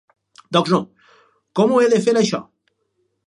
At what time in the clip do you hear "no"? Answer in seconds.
0.75-0.79